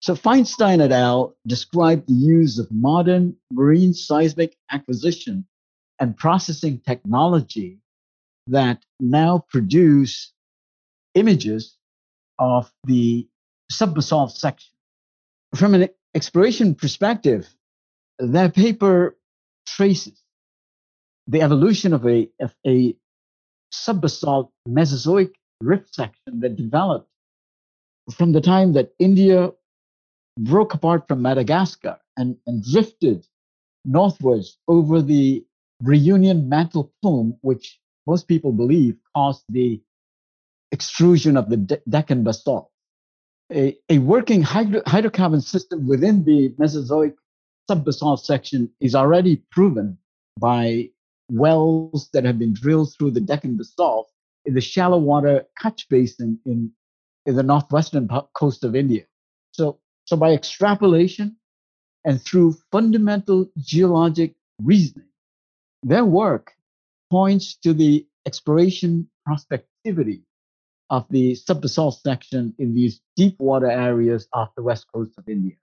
So 0.00 0.14
Feinstein 0.14 0.80
et 0.80 0.92
al. 0.92 1.34
described 1.46 2.08
the 2.08 2.14
use 2.14 2.58
of 2.58 2.70
modern 2.70 3.36
marine 3.52 3.92
seismic 3.92 4.56
acquisition 4.70 5.46
and 5.98 6.16
processing 6.16 6.80
technology 6.86 7.78
that 8.46 8.82
now 8.98 9.44
produce 9.50 10.32
images 11.14 11.76
of 12.38 12.72
the 12.84 13.28
subbasalt 13.72 14.30
section. 14.32 14.70
From 15.54 15.74
an 15.74 15.88
exploration 16.14 16.74
perspective, 16.74 17.48
that 18.18 18.54
paper 18.54 19.16
traces 19.66 20.20
the 21.26 21.42
evolution 21.42 21.92
of 21.92 22.06
a, 22.06 22.28
of 22.40 22.54
a 22.66 22.94
subbasalt 23.72 24.50
Mesozoic 24.66 25.34
rift 25.60 25.94
section 25.94 26.40
that 26.40 26.56
developed 26.56 27.08
from 28.16 28.32
the 28.32 28.40
time 28.40 28.72
that 28.72 28.92
India 28.98 29.50
broke 30.38 30.74
apart 30.74 31.06
from 31.06 31.22
Madagascar 31.22 31.98
and, 32.16 32.36
and 32.46 32.64
drifted 32.64 33.26
northwards 33.84 34.58
over 34.66 35.00
the 35.02 35.44
Reunion 35.82 36.48
mantle 36.48 36.92
plume, 37.00 37.36
which 37.42 37.78
most 38.06 38.28
people 38.28 38.52
believe 38.52 38.96
caused 39.14 39.44
the 39.48 39.80
extrusion 40.72 41.36
of 41.36 41.48
the 41.48 41.56
De- 41.56 41.82
Deccan 41.88 42.24
basalt. 42.24 42.70
A, 43.52 43.76
a 43.88 43.98
working 43.98 44.42
hydro- 44.42 44.82
hydrocarbon 44.82 45.42
system 45.42 45.86
within 45.86 46.24
the 46.24 46.54
Mesozoic 46.58 47.14
subbasalt 47.68 48.20
section 48.20 48.70
is 48.80 48.94
already 48.94 49.36
proven 49.50 49.98
by 50.38 50.90
wells 51.28 52.08
that 52.12 52.24
have 52.24 52.38
been 52.38 52.52
drilled 52.52 52.94
through 52.94 53.10
the 53.12 53.20
Deccan 53.20 53.56
basalt 53.56 54.08
in 54.44 54.54
the 54.54 54.60
shallow 54.60 54.98
water 54.98 55.44
Kutch 55.60 55.88
Basin 55.88 56.38
in, 56.46 56.72
in 57.26 57.36
the 57.36 57.42
northwestern 57.42 58.08
coast 58.34 58.64
of 58.64 58.74
India. 58.74 59.04
So, 59.52 59.78
so 60.04 60.16
by 60.16 60.32
extrapolation 60.32 61.36
and 62.04 62.22
through 62.22 62.56
fundamental 62.72 63.50
geologic 63.58 64.34
reasoning, 64.62 65.08
their 65.82 66.04
work 66.04 66.52
points 67.10 67.56
to 67.56 67.72
the 67.72 68.06
exploration 68.26 69.08
prospectivity 69.28 70.22
of 70.90 71.06
the 71.10 71.32
subbasalt 71.32 72.00
section 72.00 72.54
in 72.58 72.74
these 72.74 73.00
deep 73.16 73.38
water 73.38 73.70
areas 73.70 74.28
off 74.32 74.54
the 74.56 74.62
west 74.62 74.86
coast 74.92 75.12
of 75.18 75.28
India. 75.28 75.54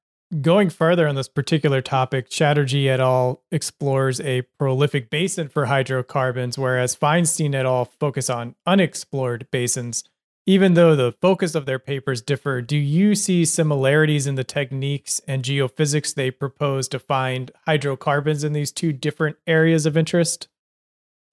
Going 0.42 0.70
further 0.70 1.08
on 1.08 1.16
this 1.16 1.30
particular 1.30 1.82
topic, 1.82 2.30
Chatterjee 2.30 2.90
et 2.90 3.00
al. 3.00 3.44
explores 3.50 4.20
a 4.20 4.42
prolific 4.60 5.10
basin 5.10 5.48
for 5.48 5.68
hydrocarbons, 5.68 6.58
whereas 6.58 6.96
Feinstein 6.96 7.56
et 7.56 7.66
al. 7.66 7.86
focus 7.86 8.30
on 8.30 8.56
unexplored 8.66 9.48
basins. 9.52 10.04
Even 10.46 10.74
though 10.74 10.96
the 10.96 11.14
focus 11.22 11.56
of 11.56 11.66
their 11.66 11.80
papers 11.80 12.22
differ, 12.22 12.62
do 12.62 12.78
you 12.78 13.16
see 13.16 13.46
similarities 13.46 14.28
in 14.28 14.36
the 14.36 14.46
techniques 14.46 15.22
and 15.28 15.44
geophysics 15.44 16.14
they 16.14 16.32
propose 16.32 16.88
to 16.90 17.00
find 17.00 17.52
hydrocarbons 17.66 18.44
in 18.44 18.54
these 18.54 18.72
two 18.72 18.94
different 18.94 19.38
areas 19.46 19.86
of 19.86 19.98
interest? 19.98 20.48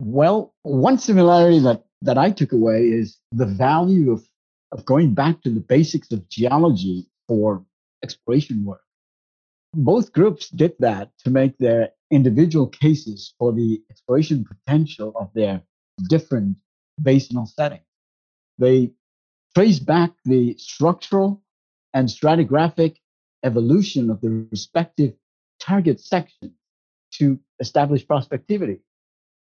Well, 0.00 0.54
one 0.62 0.98
similarity 0.98 1.60
that, 1.60 1.84
that 2.02 2.18
I 2.18 2.30
took 2.30 2.52
away 2.52 2.88
is 2.88 3.18
the 3.32 3.46
value 3.46 4.12
of, 4.12 4.26
of 4.72 4.84
going 4.84 5.14
back 5.14 5.42
to 5.42 5.50
the 5.50 5.60
basics 5.60 6.10
of 6.12 6.28
geology 6.28 7.06
for 7.28 7.64
exploration 8.02 8.64
work 8.64 8.84
both 9.74 10.12
groups 10.12 10.48
did 10.48 10.74
that 10.78 11.10
to 11.18 11.30
make 11.30 11.58
their 11.58 11.90
individual 12.10 12.66
cases 12.68 13.34
for 13.38 13.52
the 13.52 13.82
exploration 13.90 14.44
potential 14.44 15.12
of 15.16 15.30
their 15.34 15.62
different 16.08 16.56
basinal 17.02 17.48
settings. 17.48 17.82
They 18.58 18.92
trace 19.54 19.80
back 19.80 20.12
the 20.24 20.56
structural 20.58 21.42
and 21.92 22.08
stratigraphic 22.08 22.96
evolution 23.44 24.10
of 24.10 24.20
the 24.20 24.46
respective 24.50 25.14
target 25.60 26.00
sections 26.00 26.52
to 27.14 27.38
establish 27.60 28.06
prospectivity. 28.06 28.80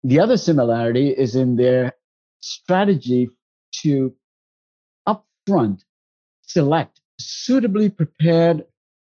The 0.04 0.20
other 0.20 0.38
similarity 0.38 1.10
is 1.10 1.36
in 1.36 1.56
their 1.56 1.94
strategy 2.42 3.30
to 3.82 4.14
upfront 5.08 5.84
select 6.42 7.00
suitably 7.20 7.90
prepared 7.90 8.66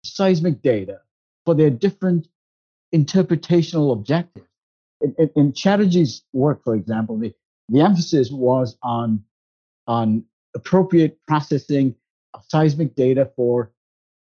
seismic 0.04 0.62
data 0.62 1.00
for 1.44 1.54
their 1.54 1.70
different 1.70 2.28
interpretational 2.94 3.92
objectives. 3.92 4.46
In, 5.00 5.14
in, 5.18 5.30
in 5.36 5.52
Chatterjee's 5.52 6.22
work, 6.32 6.62
for 6.64 6.74
example, 6.74 7.18
the, 7.18 7.34
the 7.68 7.80
emphasis 7.80 8.30
was 8.30 8.78
on, 8.82 9.24
on 9.86 10.24
appropriate 10.54 11.18
processing 11.26 11.94
of 12.32 12.44
seismic 12.48 12.94
data 12.94 13.30
for 13.36 13.72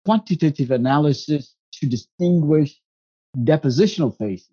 quantitative 0.06 0.72
analysis 0.72 1.56
to 1.74 1.88
distinguish 1.88 2.80
depositional 3.38 4.18
facies, 4.18 4.50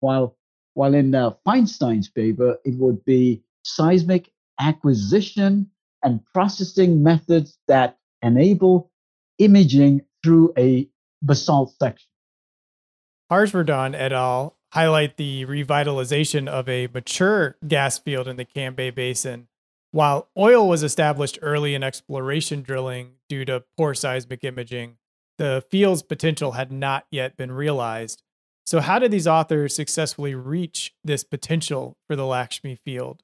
while, 0.00 0.36
while 0.80 0.94
in 0.94 1.14
uh, 1.14 1.32
Feinstein's 1.46 2.08
paper, 2.08 2.56
it 2.64 2.74
would 2.78 3.04
be 3.04 3.42
seismic 3.66 4.32
acquisition 4.58 5.70
and 6.02 6.24
processing 6.32 7.02
methods 7.02 7.58
that 7.68 7.98
enable 8.22 8.90
imaging 9.36 10.00
through 10.24 10.54
a 10.56 10.88
basalt 11.20 11.74
section. 11.78 12.08
Harsvardhan 13.30 13.94
et 13.94 14.10
al. 14.14 14.56
highlight 14.72 15.18
the 15.18 15.44
revitalization 15.44 16.48
of 16.48 16.66
a 16.66 16.88
mature 16.94 17.58
gas 17.68 17.98
field 17.98 18.26
in 18.26 18.36
the 18.36 18.46
Cambay 18.46 18.94
Basin. 18.94 19.48
While 19.90 20.30
oil 20.34 20.66
was 20.66 20.82
established 20.82 21.38
early 21.42 21.74
in 21.74 21.82
exploration 21.82 22.62
drilling 22.62 23.16
due 23.28 23.44
to 23.44 23.64
poor 23.76 23.92
seismic 23.92 24.44
imaging, 24.44 24.96
the 25.36 25.62
field's 25.70 26.02
potential 26.02 26.52
had 26.52 26.72
not 26.72 27.04
yet 27.10 27.36
been 27.36 27.52
realized. 27.52 28.22
So, 28.70 28.78
how 28.78 29.00
did 29.00 29.10
these 29.10 29.26
authors 29.26 29.74
successfully 29.74 30.36
reach 30.36 30.94
this 31.02 31.24
potential 31.24 31.96
for 32.06 32.14
the 32.14 32.24
Lakshmi 32.24 32.76
field? 32.76 33.20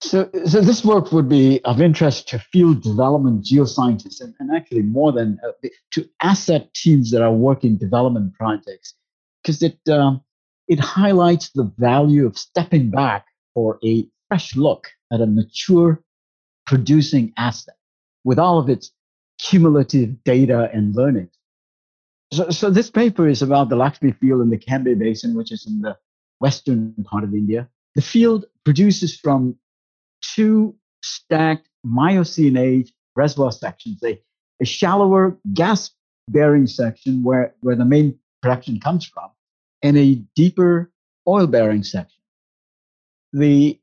So, 0.00 0.30
so 0.46 0.60
this 0.60 0.84
work 0.84 1.10
would 1.10 1.28
be 1.28 1.60
of 1.64 1.80
interest 1.80 2.28
to 2.28 2.38
field 2.38 2.80
development 2.84 3.44
geoscientists 3.44 4.20
and, 4.20 4.36
and 4.38 4.54
actually 4.54 4.82
more 4.82 5.10
than 5.10 5.40
uh, 5.44 5.50
to 5.94 6.08
asset 6.22 6.72
teams 6.74 7.10
that 7.10 7.22
are 7.22 7.32
working 7.32 7.76
development 7.76 8.34
projects 8.34 8.94
because 9.42 9.64
it 9.64 9.80
um, 9.90 10.20
it 10.68 10.78
highlights 10.78 11.50
the 11.50 11.68
value 11.76 12.24
of 12.24 12.38
stepping 12.38 12.90
back 12.90 13.26
for 13.52 13.80
a 13.84 14.06
fresh 14.28 14.54
look 14.54 14.86
at 15.12 15.20
a 15.20 15.26
mature 15.26 16.00
producing 16.66 17.32
asset 17.36 17.74
with 18.22 18.38
all 18.38 18.60
of 18.60 18.68
its 18.68 18.92
cumulative 19.40 20.22
data 20.22 20.70
and 20.72 20.94
learnings. 20.94 21.37
So, 22.32 22.50
so 22.50 22.70
this 22.70 22.90
paper 22.90 23.26
is 23.26 23.42
about 23.42 23.68
the 23.68 23.76
Lakshmi 23.76 24.12
field 24.12 24.42
in 24.42 24.50
the 24.50 24.58
Cambay 24.58 24.98
Basin, 24.98 25.34
which 25.34 25.50
is 25.50 25.66
in 25.66 25.80
the 25.80 25.96
western 26.40 26.94
part 27.04 27.24
of 27.24 27.32
India. 27.32 27.68
The 27.94 28.02
field 28.02 28.44
produces 28.64 29.16
from 29.16 29.56
two 30.22 30.76
stacked 31.02 31.68
Miocene 31.84 32.56
age 32.56 32.92
reservoir 33.16 33.50
sections, 33.50 34.02
a, 34.04 34.20
a 34.60 34.64
shallower 34.64 35.38
gas 35.54 35.90
bearing 36.28 36.66
section 36.66 37.22
where, 37.22 37.54
where 37.60 37.76
the 37.76 37.84
main 37.84 38.18
production 38.42 38.78
comes 38.78 39.06
from, 39.06 39.30
and 39.82 39.96
a 39.96 40.16
deeper 40.36 40.92
oil 41.26 41.46
bearing 41.46 41.82
section. 41.82 42.20
The, 43.32 43.80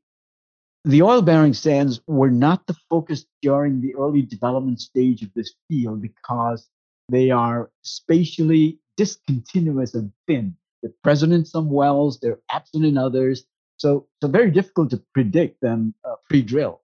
the 0.84 1.02
oil 1.02 1.20
bearing 1.20 1.54
sands 1.54 2.00
were 2.06 2.30
not 2.30 2.66
the 2.66 2.76
focus 2.88 3.26
during 3.42 3.80
the 3.80 3.94
early 3.96 4.22
development 4.22 4.80
stage 4.80 5.22
of 5.22 5.32
this 5.34 5.54
field 5.68 6.00
because 6.00 6.68
they 7.08 7.30
are 7.30 7.70
spatially 7.82 8.78
discontinuous 8.96 9.94
and 9.94 10.12
thin. 10.26 10.56
They're 10.82 10.92
present 11.02 11.32
in 11.32 11.44
some 11.44 11.70
wells, 11.70 12.18
they're 12.20 12.40
absent 12.50 12.84
in 12.84 12.98
others, 12.98 13.44
so, 13.76 14.06
so 14.22 14.28
very 14.28 14.50
difficult 14.50 14.90
to 14.90 15.02
predict 15.12 15.60
them 15.60 15.94
uh, 16.04 16.14
pre-drill. 16.28 16.80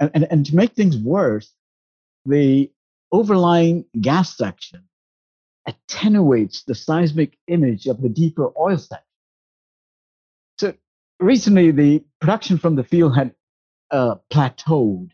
And, 0.00 0.10
and, 0.14 0.26
and 0.30 0.46
to 0.46 0.56
make 0.56 0.72
things 0.74 0.96
worse, 0.96 1.52
the 2.24 2.70
overlying 3.12 3.84
gas 4.00 4.36
section 4.36 4.84
attenuates 5.66 6.64
the 6.64 6.74
seismic 6.74 7.38
image 7.46 7.86
of 7.86 8.02
the 8.02 8.08
deeper 8.08 8.52
oil 8.58 8.78
section. 8.78 9.04
So 10.58 10.74
recently, 11.20 11.70
the 11.70 12.04
production 12.20 12.58
from 12.58 12.76
the 12.76 12.84
field 12.84 13.14
had 13.14 13.34
uh, 13.90 14.16
plateaued. 14.32 15.10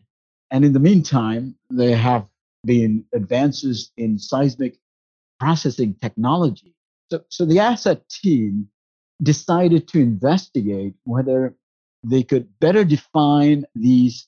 And 0.49 0.65
in 0.65 0.73
the 0.73 0.79
meantime, 0.79 1.55
they 1.69 1.91
have 1.91 2.25
been 2.65 3.05
advances 3.13 3.91
in 3.97 4.19
seismic 4.19 4.77
processing 5.39 5.95
technology. 6.01 6.75
So, 7.11 7.23
so 7.29 7.45
the 7.45 7.59
asset 7.59 8.07
team 8.09 8.67
decided 9.21 9.87
to 9.89 9.99
investigate 9.99 10.93
whether 11.03 11.55
they 12.03 12.23
could 12.23 12.47
better 12.59 12.83
define 12.83 13.65
these 13.75 14.27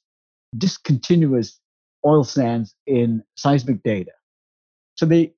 discontinuous 0.57 1.59
oil 2.05 2.23
sands 2.23 2.75
in 2.85 3.23
seismic 3.37 3.81
data. 3.83 4.11
So 4.95 5.05
they 5.05 5.33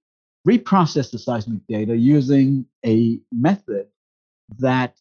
reprocessed 0.48 1.12
the 1.12 1.20
seismic 1.20 1.62
data 1.68 1.96
using 1.96 2.66
a 2.86 3.20
method 3.32 3.88
that 4.60 4.96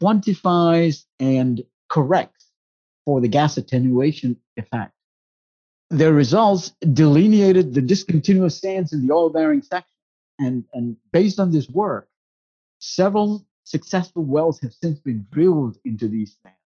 quantifies 0.00 1.04
and 1.20 1.62
corrects 1.88 2.50
for 3.04 3.20
the 3.20 3.28
gas 3.28 3.56
attenuation 3.56 4.36
effect. 4.56 4.93
Their 5.94 6.12
results 6.12 6.72
delineated 6.92 7.72
the 7.72 7.80
discontinuous 7.80 8.58
sands 8.58 8.92
in 8.92 9.06
the 9.06 9.14
oil 9.14 9.30
bearing 9.30 9.62
section. 9.62 9.94
And, 10.40 10.64
and 10.72 10.96
based 11.12 11.38
on 11.38 11.52
this 11.52 11.68
work, 11.70 12.08
several 12.80 13.46
successful 13.62 14.24
wells 14.24 14.60
have 14.60 14.72
since 14.72 14.98
been 14.98 15.24
drilled 15.30 15.78
into 15.84 16.08
these 16.08 16.36
sands. 16.42 16.58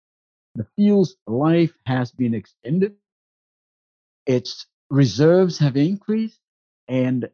The 0.55 0.67
field's 0.77 1.15
life 1.27 1.75
has 1.85 2.11
been 2.11 2.33
extended, 2.33 2.97
its 4.25 4.67
reserves 4.89 5.59
have 5.59 5.77
increased, 5.77 6.41
and 6.89 7.29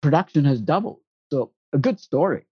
production 0.00 0.44
has 0.44 0.60
doubled. 0.60 0.98
So, 1.30 1.52
a 1.72 1.78
good 1.78 2.00
story. 2.00 2.46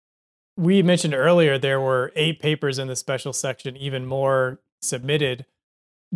We 0.57 0.83
mentioned 0.83 1.15
earlier 1.15 1.57
there 1.57 1.81
were 1.81 2.11
eight 2.15 2.39
papers 2.39 2.77
in 2.77 2.87
the 2.87 2.95
special 2.95 3.33
section, 3.33 3.75
even 3.75 4.05
more 4.05 4.59
submitted. 4.81 5.47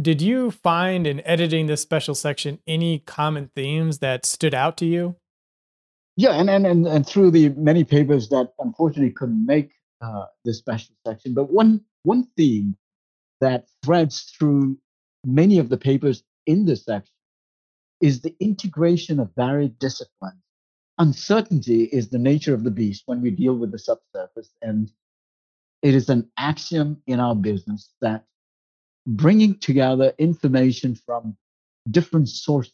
Did 0.01 0.21
you 0.21 0.49
find 0.49 1.05
in 1.05 1.21
editing 1.25 1.67
this 1.67 1.81
special 1.81 2.15
section 2.15 2.59
any 2.65 2.99
common 2.99 3.51
themes 3.55 3.99
that 3.99 4.25
stood 4.25 4.55
out 4.55 4.75
to 4.77 4.85
you? 4.85 5.15
Yeah, 6.15 6.31
and, 6.31 6.49
and, 6.49 6.65
and, 6.65 6.87
and 6.87 7.05
through 7.05 7.31
the 7.31 7.49
many 7.49 7.83
papers 7.83 8.29
that 8.29 8.53
unfortunately 8.59 9.11
couldn't 9.11 9.45
make 9.45 9.71
uh, 10.01 10.25
this 10.45 10.57
special 10.57 10.95
section. 11.05 11.33
But 11.33 11.51
one 11.51 11.81
one 12.03 12.27
theme 12.35 12.75
that 13.39 13.67
threads 13.83 14.33
through 14.37 14.77
many 15.25 15.59
of 15.59 15.69
the 15.69 15.77
papers 15.77 16.23
in 16.45 16.65
this 16.65 16.85
section 16.85 17.13
is 18.01 18.21
the 18.21 18.35
integration 18.39 19.19
of 19.19 19.29
varied 19.35 19.77
disciplines. 19.79 20.41
Uncertainty 20.97 21.85
is 21.85 22.09
the 22.09 22.19
nature 22.19 22.53
of 22.53 22.63
the 22.63 22.71
beast 22.71 23.03
when 23.05 23.21
we 23.21 23.31
deal 23.31 23.55
with 23.55 23.71
the 23.71 23.79
subsurface, 23.79 24.51
and 24.61 24.91
it 25.81 25.95
is 25.95 26.09
an 26.09 26.29
axiom 26.37 27.01
in 27.07 27.19
our 27.19 27.35
business 27.35 27.91
that 28.01 28.25
bringing 29.05 29.59
together 29.59 30.13
information 30.17 30.95
from 30.95 31.35
different 31.89 32.29
sources 32.29 32.73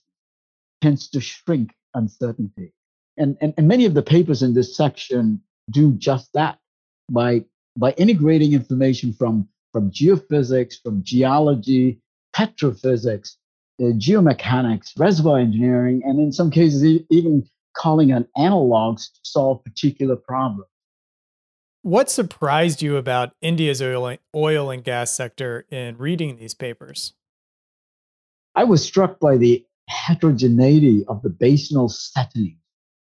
tends 0.81 1.09
to 1.09 1.19
shrink 1.19 1.73
uncertainty. 1.93 2.73
And, 3.17 3.37
and, 3.41 3.53
and 3.57 3.67
many 3.67 3.85
of 3.85 3.93
the 3.93 4.01
papers 4.01 4.41
in 4.41 4.53
this 4.53 4.75
section 4.75 5.41
do 5.69 5.93
just 5.93 6.31
that 6.33 6.57
by 7.11 7.43
by 7.77 7.91
integrating 7.93 8.53
information 8.53 9.13
from 9.13 9.47
from 9.71 9.91
geophysics, 9.91 10.81
from 10.81 11.03
geology, 11.03 12.01
petrophysics, 12.35 13.35
uh, 13.79 13.93
geomechanics, 13.97 14.97
reservoir 14.97 15.39
engineering, 15.39 16.01
and 16.05 16.19
in 16.19 16.31
some 16.31 16.49
cases 16.49 16.83
even 17.09 17.47
calling 17.77 18.11
on 18.11 18.25
analogs 18.37 19.11
to 19.13 19.19
solve 19.23 19.63
particular 19.63 20.15
problems. 20.15 20.65
What 21.81 22.11
surprised 22.11 22.81
you 22.81 22.97
about 22.97 23.33
India's 23.41 23.81
oil, 23.81 24.69
and 24.69 24.83
gas 24.83 25.13
sector 25.13 25.65
in 25.71 25.97
reading 25.97 26.35
these 26.35 26.53
papers? 26.53 27.13
I 28.55 28.65
was 28.65 28.83
struck 28.83 29.19
by 29.19 29.37
the 29.37 29.65
heterogeneity 29.87 31.05
of 31.07 31.21
the 31.21 31.29
basinal 31.29 31.89
settings 31.89 32.57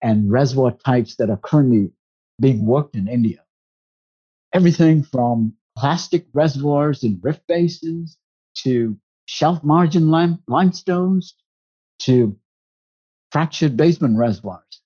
and 0.02 0.30
reservoir 0.30 0.72
types 0.84 1.16
that 1.16 1.30
are 1.30 1.38
currently 1.38 1.90
being 2.40 2.66
worked 2.66 2.94
in 2.94 3.08
India 3.08 3.42
everything 4.52 5.02
from 5.02 5.54
clastic 5.76 6.26
reservoirs 6.32 7.04
in 7.04 7.20
rift 7.22 7.46
basins 7.46 8.16
to 8.54 8.98
shelf 9.26 9.62
margin 9.62 10.10
lime, 10.10 10.42
limestones 10.48 11.34
to 12.00 12.36
fractured 13.30 13.76
basement 13.76 14.16
reservoirs. 14.16 14.82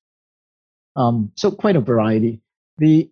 Um, 0.97 1.33
so 1.37 1.51
quite 1.51 1.77
a 1.77 1.81
variety. 1.81 2.43
The 2.79 3.11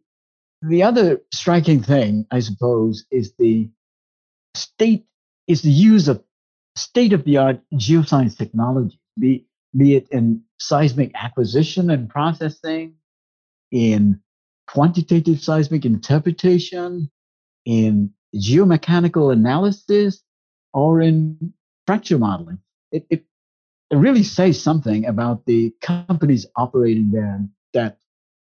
the 0.62 0.82
other 0.82 1.20
striking 1.32 1.82
thing, 1.82 2.26
I 2.30 2.40
suppose, 2.40 3.04
is 3.10 3.34
the 3.38 3.68
state 4.54 5.06
is 5.46 5.62
the 5.62 5.70
use 5.70 6.08
of 6.08 6.22
state 6.76 7.12
of 7.12 7.24
the 7.24 7.38
art 7.38 7.60
geoscience 7.74 8.36
technology, 8.36 8.98
be 9.18 9.46
be 9.76 9.96
it 9.96 10.08
in 10.10 10.42
seismic 10.58 11.12
acquisition 11.14 11.90
and 11.90 12.08
processing, 12.08 12.94
in 13.70 14.20
quantitative 14.66 15.40
seismic 15.40 15.84
interpretation, 15.84 17.10
in 17.64 18.10
geomechanical 18.34 19.32
analysis, 19.32 20.22
or 20.72 21.00
in 21.00 21.52
fracture 21.86 22.18
modeling. 22.18 22.58
It, 22.92 23.06
it, 23.10 23.24
it 23.90 23.96
really 23.96 24.22
says 24.22 24.60
something 24.60 25.06
about 25.06 25.46
the 25.46 25.74
companies 25.80 26.46
operating 26.56 27.10
there 27.10 27.40
that 27.72 27.98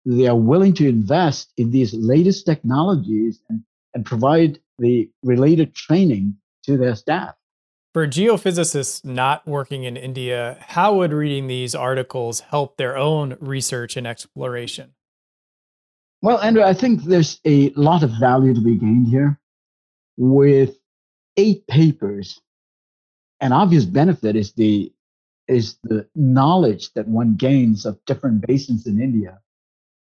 they 0.04 0.26
are 0.26 0.36
willing 0.36 0.74
to 0.74 0.88
invest 0.88 1.52
in 1.56 1.70
these 1.70 1.94
latest 1.94 2.46
technologies 2.46 3.40
and, 3.48 3.62
and 3.94 4.04
provide 4.04 4.58
the 4.78 5.08
related 5.22 5.74
training 5.74 6.36
to 6.64 6.76
their 6.76 6.96
staff. 6.96 7.34
For 7.92 8.06
geophysicists 8.06 9.04
not 9.04 9.46
working 9.46 9.84
in 9.84 9.96
India, 9.96 10.56
how 10.60 10.94
would 10.96 11.12
reading 11.12 11.46
these 11.46 11.74
articles 11.74 12.40
help 12.40 12.78
their 12.78 12.96
own 12.96 13.36
research 13.38 13.96
and 13.96 14.06
exploration? 14.06 14.94
Well, 16.22 16.38
Andrew, 16.38 16.62
I 16.62 16.72
think 16.72 17.02
there's 17.02 17.40
a 17.44 17.70
lot 17.70 18.02
of 18.02 18.10
value 18.18 18.54
to 18.54 18.60
be 18.60 18.76
gained 18.76 19.08
here. 19.08 19.38
With 20.16 20.78
eight 21.36 21.66
papers, 21.66 22.40
an 23.40 23.52
obvious 23.52 23.84
benefit 23.84 24.36
is 24.36 24.52
the 24.52 24.92
is 25.48 25.76
the 25.82 26.08
knowledge 26.14 26.92
that 26.94 27.08
one 27.08 27.34
gains 27.34 27.84
of 27.84 28.02
different 28.06 28.46
basins 28.46 28.86
in 28.86 29.02
India, 29.02 29.40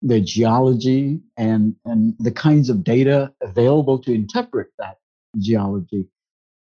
the 0.02 0.20
geology 0.20 1.20
and 1.36 1.76
and 1.84 2.14
the 2.18 2.30
kinds 2.32 2.70
of 2.70 2.82
data 2.84 3.32
available 3.42 3.98
to 3.98 4.12
interpret 4.12 4.68
that 4.78 4.98
geology. 5.38 6.06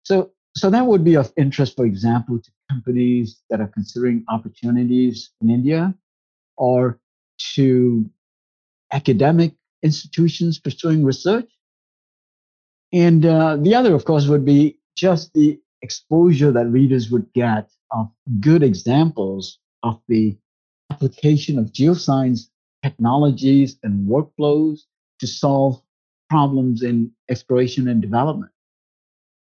So 0.04 0.32
so 0.56 0.70
that 0.72 0.88
would 0.88 1.04
be 1.04 1.16
of 1.16 1.32
interest, 1.38 1.76
for 1.76 1.86
example, 1.86 2.40
to 2.40 2.52
companies 2.72 3.42
that 3.50 3.62
are 3.62 3.68
considering 3.68 4.26
opportunities 4.28 5.30
in 5.42 5.50
India 5.52 5.94
or 6.58 7.00
to 7.54 8.10
academic 8.92 9.54
institutions 9.84 10.58
pursuing 10.58 11.04
research. 11.04 11.50
And 12.92 13.26
uh, 13.26 13.58
the 13.58 13.76
other, 13.76 13.94
of 13.94 14.06
course, 14.06 14.28
would 14.28 14.46
be 14.46 14.80
just 14.96 15.34
the 15.34 15.60
exposure 15.84 16.52
that 16.52 16.66
readers 16.68 17.12
would 17.12 17.32
get 17.34 17.70
of 17.92 18.10
good 18.40 18.64
examples 18.64 19.60
of 19.84 20.02
the 20.08 20.36
application 20.92 21.60
of 21.60 21.66
geoscience 21.66 22.50
technologies 22.84 23.78
and 23.84 24.08
workflows 24.08 24.82
to 25.20 25.28
solve 25.28 25.82
problems 26.30 26.84
in 26.84 27.12
exploration 27.30 27.88
and 27.88 28.02
development. 28.02 28.52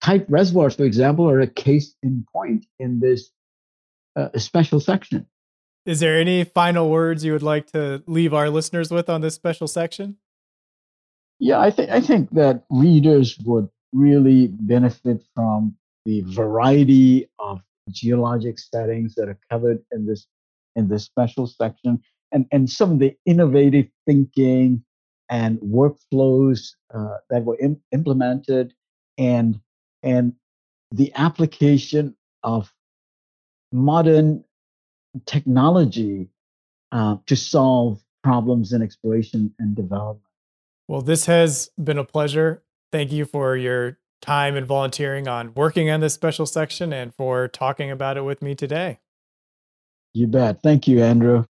Tight 0.01 0.25
reservoirs, 0.29 0.75
for 0.75 0.85
example, 0.85 1.29
are 1.29 1.41
a 1.41 1.47
case 1.47 1.95
in 2.01 2.25
point 2.31 2.65
in 2.79 2.99
this 2.99 3.31
uh, 4.15 4.29
special 4.37 4.79
section. 4.79 5.25
Is 5.85 5.99
there 5.99 6.17
any 6.17 6.43
final 6.43 6.89
words 6.89 7.25
you 7.25 7.33
would 7.33 7.43
like 7.43 7.71
to 7.71 8.03
leave 8.05 8.33
our 8.33 8.49
listeners 8.49 8.91
with 8.91 9.09
on 9.09 9.21
this 9.21 9.35
special 9.35 9.67
section? 9.67 10.17
Yeah, 11.39 11.59
I 11.59 11.71
think 11.71 11.89
I 11.89 12.01
think 12.01 12.31
that 12.31 12.63
readers 12.69 13.37
would 13.45 13.69
really 13.93 14.47
benefit 14.47 15.23
from 15.33 15.75
the 16.05 16.21
variety 16.21 17.29
of 17.39 17.61
geologic 17.89 18.59
settings 18.59 19.15
that 19.15 19.29
are 19.29 19.39
covered 19.49 19.79
in 19.91 20.05
this 20.05 20.27
in 20.75 20.87
this 20.87 21.05
special 21.05 21.47
section 21.47 22.01
and, 22.31 22.45
and 22.51 22.69
some 22.69 22.91
of 22.93 22.99
the 22.99 23.15
innovative 23.25 23.87
thinking 24.05 24.83
and 25.29 25.59
workflows 25.59 26.71
uh, 26.93 27.17
that 27.29 27.43
were 27.43 27.57
Im- 27.59 27.81
implemented 27.91 28.73
and 29.17 29.59
and 30.01 30.33
the 30.91 31.11
application 31.15 32.15
of 32.43 32.73
modern 33.71 34.43
technology 35.25 36.29
uh, 36.91 37.17
to 37.27 37.35
solve 37.35 38.01
problems 38.23 38.73
in 38.73 38.81
exploration 38.81 39.53
and 39.59 39.75
development. 39.75 40.23
Well, 40.87 41.01
this 41.01 41.25
has 41.27 41.69
been 41.81 41.97
a 41.97 42.03
pleasure. 42.03 42.63
Thank 42.91 43.11
you 43.11 43.25
for 43.25 43.55
your 43.55 43.99
time 44.21 44.55
and 44.55 44.65
volunteering 44.65 45.27
on 45.27 45.53
working 45.53 45.89
on 45.89 45.99
this 45.99 46.13
special 46.13 46.45
section 46.45 46.91
and 46.91 47.13
for 47.13 47.47
talking 47.47 47.91
about 47.91 48.17
it 48.17 48.21
with 48.21 48.41
me 48.41 48.55
today. 48.55 48.99
You 50.13 50.27
bet. 50.27 50.61
Thank 50.63 50.87
you, 50.87 51.03
Andrew. 51.03 51.45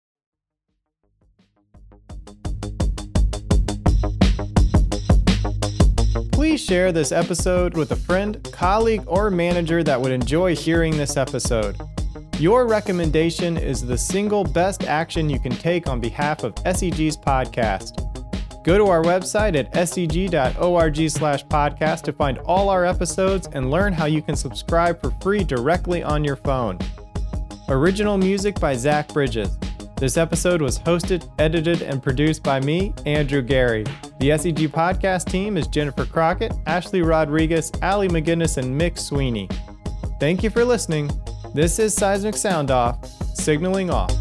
Please 6.58 6.66
share 6.66 6.90
this 6.90 7.12
episode 7.12 7.76
with 7.76 7.92
a 7.92 7.96
friend, 7.96 8.42
colleague, 8.52 9.04
or 9.06 9.30
manager 9.30 9.84
that 9.84 10.00
would 10.00 10.10
enjoy 10.10 10.56
hearing 10.56 10.96
this 10.96 11.16
episode. 11.16 11.76
Your 12.40 12.66
recommendation 12.66 13.56
is 13.56 13.80
the 13.80 13.96
single 13.96 14.42
best 14.42 14.82
action 14.82 15.30
you 15.30 15.38
can 15.38 15.52
take 15.52 15.86
on 15.86 16.00
behalf 16.00 16.42
of 16.42 16.58
SEG's 16.64 17.16
podcast. 17.16 17.94
Go 18.64 18.76
to 18.76 18.86
our 18.86 19.04
website 19.04 19.54
at 19.54 19.72
seg.org 19.72 21.10
slash 21.10 21.44
podcast 21.44 22.02
to 22.02 22.12
find 22.12 22.38
all 22.38 22.70
our 22.70 22.84
episodes 22.84 23.48
and 23.52 23.70
learn 23.70 23.92
how 23.92 24.06
you 24.06 24.20
can 24.20 24.34
subscribe 24.34 25.00
for 25.00 25.12
free 25.22 25.44
directly 25.44 26.02
on 26.02 26.24
your 26.24 26.36
phone. 26.36 26.76
Original 27.68 28.18
music 28.18 28.58
by 28.58 28.74
Zach 28.74 29.06
Bridges. 29.14 29.56
This 29.98 30.16
episode 30.16 30.62
was 30.62 30.78
hosted, 30.78 31.28
edited, 31.40 31.82
and 31.82 32.00
produced 32.00 32.44
by 32.44 32.60
me, 32.60 32.94
Andrew 33.04 33.42
Geary. 33.42 33.82
The 34.20 34.30
SEG 34.30 34.68
podcast 34.68 35.24
team 35.28 35.56
is 35.56 35.66
Jennifer 35.66 36.04
Crockett, 36.04 36.52
Ashley 36.66 37.02
Rodriguez, 37.02 37.72
Allie 37.82 38.06
McGinnis, 38.06 38.58
and 38.58 38.80
Mick 38.80 38.96
Sweeney. 38.96 39.48
Thank 40.20 40.44
you 40.44 40.50
for 40.50 40.64
listening. 40.64 41.10
This 41.52 41.80
is 41.80 41.94
Seismic 41.94 42.36
Sound 42.36 42.70
Off, 42.70 43.04
signaling 43.34 43.90
off. 43.90 44.12